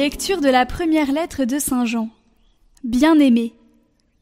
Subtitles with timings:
[0.00, 2.08] Lecture de la première lettre de Saint Jean.
[2.84, 3.52] Bien-aimés,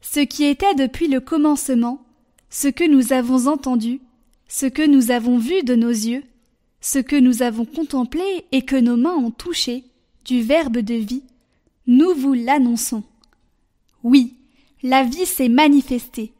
[0.01, 2.01] ce qui était depuis le commencement,
[2.49, 4.01] ce que nous avons entendu,
[4.49, 6.25] ce que nous avons vu de nos yeux,
[6.81, 9.85] ce que nous avons contemplé et que nos mains ont touché,
[10.25, 11.23] du Verbe de vie,
[11.87, 13.03] nous vous l'annonçons.
[14.03, 14.35] Oui,
[14.83, 16.33] la vie s'est manifestée,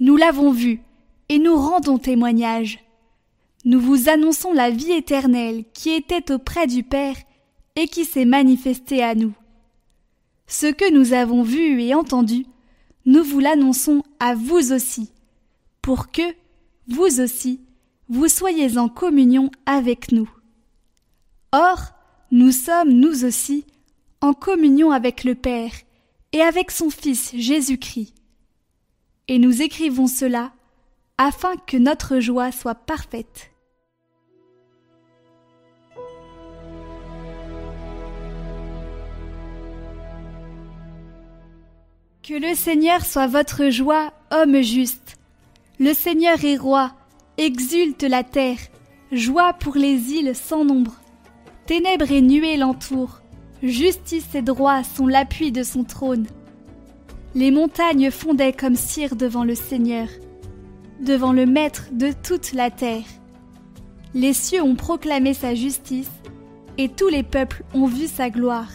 [0.00, 0.80] nous l'avons vue,
[1.28, 2.80] et nous rendons témoignage.
[3.64, 7.14] Nous vous annonçons la vie éternelle qui était auprès du Père
[7.80, 9.32] et qui s'est manifestée à nous.
[10.46, 12.44] Ce que nous avons vu et entendu,
[13.06, 15.10] nous vous l'annonçons à vous aussi,
[15.80, 16.34] pour que,
[16.88, 17.60] vous aussi,
[18.10, 20.30] vous soyez en communion avec nous.
[21.52, 21.78] Or,
[22.30, 23.64] nous sommes, nous aussi,
[24.20, 25.72] en communion avec le Père
[26.32, 28.12] et avec son Fils Jésus-Christ.
[29.26, 30.52] Et nous écrivons cela
[31.16, 33.49] afin que notre joie soit parfaite.
[42.22, 45.16] Que le Seigneur soit votre joie, homme juste.
[45.78, 46.92] Le Seigneur est roi,
[47.38, 48.58] exulte la terre,
[49.10, 51.00] joie pour les îles sans nombre.
[51.64, 53.22] Ténèbres et nuées l'entourent,
[53.62, 56.26] justice et droit sont l'appui de son trône.
[57.34, 60.08] Les montagnes fondaient comme cire devant le Seigneur,
[61.00, 63.06] devant le Maître de toute la terre.
[64.12, 66.10] Les cieux ont proclamé sa justice,
[66.76, 68.70] et tous les peuples ont vu sa gloire.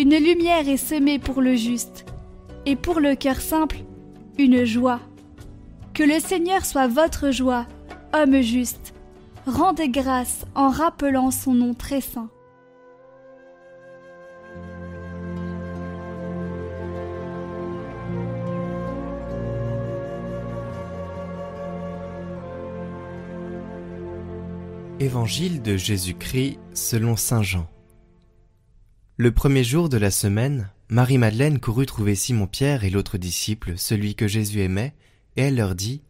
[0.00, 2.04] Une lumière est semée pour le juste,
[2.68, 3.78] et pour le cœur simple,
[4.36, 5.00] une joie.
[5.94, 7.66] Que le Seigneur soit votre joie,
[8.12, 8.92] homme juste.
[9.46, 12.28] Rendez grâce en rappelant son nom très saint.
[25.00, 27.66] Évangile de Jésus-Christ selon Saint Jean.
[29.16, 34.26] Le premier jour de la semaine, Marie-Madeleine courut trouver Simon-Pierre et l'autre disciple, celui que
[34.26, 34.94] Jésus aimait,
[35.36, 36.00] et elle leur dit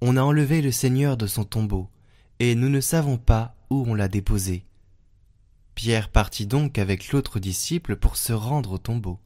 [0.00, 1.88] On a enlevé le Seigneur de son tombeau,
[2.40, 4.64] et nous ne savons pas où on l'a déposé.
[5.76, 9.20] Pierre partit donc avec l'autre disciple pour se rendre au tombeau.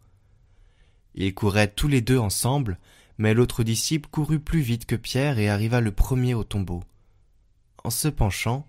[1.15, 2.79] Ils couraient tous les deux ensemble,
[3.17, 6.85] mais l'autre disciple courut plus vite que Pierre et arriva le premier au tombeau.
[7.83, 8.67] En se penchant,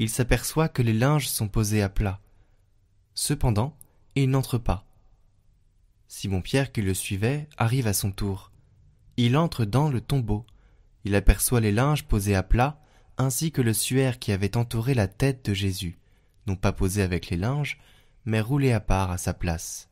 [0.00, 2.18] il s'aperçoit que les linges sont posés à plat.
[3.14, 3.76] Cependant,
[4.16, 4.89] il n'entre pas.
[6.10, 8.50] Simon-Pierre qui le suivait arrive à son tour.
[9.16, 10.44] Il entre dans le tombeau.
[11.04, 12.82] Il aperçoit les linges posés à plat,
[13.16, 16.00] ainsi que le suaire qui avait entouré la tête de Jésus,
[16.48, 17.78] non pas posé avec les linges,
[18.24, 19.88] mais roulé à part à sa place.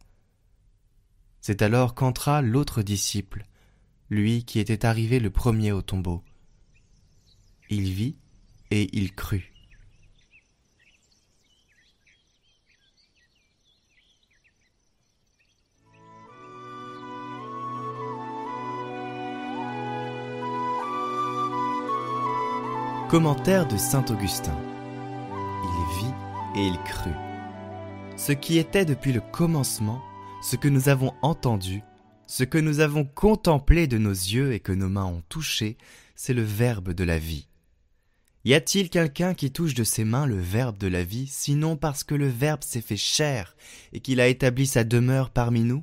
[1.41, 3.47] C'est alors qu'entra l'autre disciple,
[4.11, 6.25] lui qui était arrivé le premier au tombeau.
[7.71, 8.17] Il vit
[8.73, 9.53] et il crut.
[23.09, 24.55] Commentaire de Saint Augustin.
[25.65, 27.15] Il vit et il crut.
[28.19, 30.03] Ce qui était depuis le commencement,
[30.43, 31.83] ce que nous avons entendu,
[32.27, 35.79] ce que nous avons contemplé de nos yeux et que nos mains ont touché,
[36.17, 37.49] c'est le Verbe de la vie.
[38.45, 42.05] Y a-t-il quelqu'un qui touche de ses mains le Verbe de la vie, sinon parce
[42.05, 43.57] que le Verbe s'est fait chair
[43.95, 45.83] et qu'il a établi sa demeure parmi nous?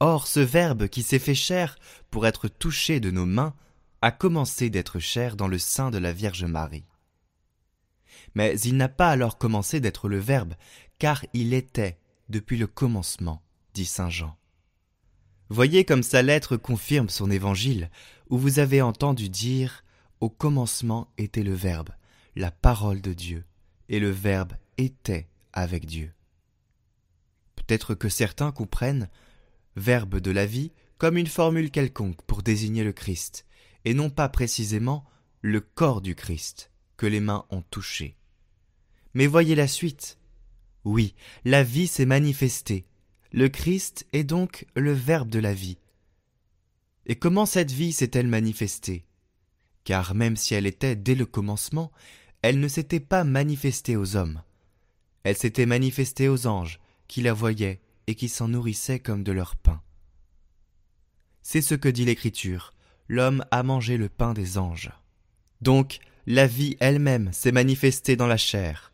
[0.00, 1.78] Or, ce Verbe qui s'est fait chair
[2.10, 3.54] pour être touché de nos mains
[4.02, 6.84] a commencé d'être chair dans le sein de la Vierge Marie.
[8.34, 10.54] Mais il n'a pas alors commencé d'être le Verbe,
[10.98, 13.42] car il était depuis le commencement,
[13.74, 14.36] dit Saint Jean.
[15.48, 17.90] Voyez comme sa lettre confirme son évangile,
[18.28, 19.84] où vous avez entendu dire
[20.20, 21.90] Au commencement était le Verbe,
[22.36, 23.44] la parole de Dieu,
[23.88, 26.12] et le Verbe était avec Dieu.
[27.56, 29.08] Peut-être que certains comprennent
[29.76, 33.46] Verbe de la vie comme une formule quelconque pour désigner le Christ,
[33.84, 35.04] et non pas précisément
[35.42, 38.16] le corps du Christ que les mains ont touché.
[39.14, 40.18] Mais voyez la suite.
[40.84, 42.86] Oui, la vie s'est manifestée.
[43.32, 45.78] Le Christ est donc le Verbe de la vie.
[47.06, 49.04] Et comment cette vie s'est-elle manifestée?
[49.84, 51.90] Car même si elle était dès le commencement,
[52.42, 54.42] elle ne s'était pas manifestée aux hommes.
[55.22, 59.56] Elle s'était manifestée aux anges, qui la voyaient et qui s'en nourrissaient comme de leur
[59.56, 59.82] pain.
[61.42, 62.72] C'est ce que dit l'Écriture
[63.10, 64.92] l'homme a mangé le pain des anges.
[65.60, 68.92] Donc, la vie elle-même s'est manifestée dans la chair.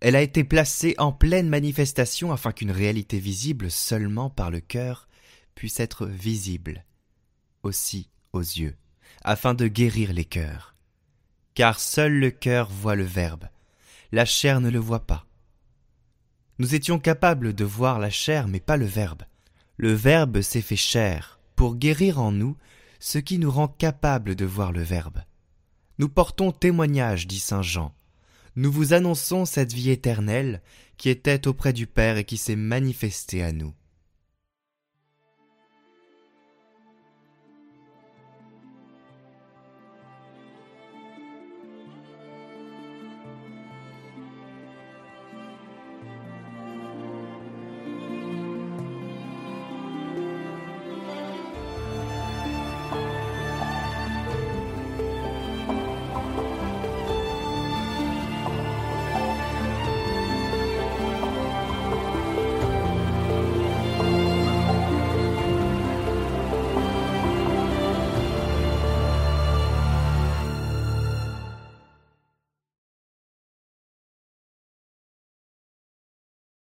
[0.00, 5.08] Elle a été placée en pleine manifestation afin qu'une réalité visible seulement par le cœur
[5.54, 6.84] puisse être visible
[7.62, 8.76] aussi aux yeux,
[9.24, 10.76] afin de guérir les cœurs.
[11.54, 13.48] Car seul le cœur voit le Verbe,
[14.12, 15.26] la chair ne le voit pas.
[16.58, 19.22] Nous étions capables de voir la chair, mais pas le Verbe.
[19.78, 22.58] Le Verbe s'est fait chair pour guérir en nous
[23.00, 25.18] ce qui nous rend capables de voir le Verbe.
[25.98, 27.94] Nous portons témoignage, dit Saint Jean.
[28.56, 30.62] Nous vous annonçons cette vie éternelle
[30.96, 33.72] qui était auprès du Père et qui s'est manifestée à nous.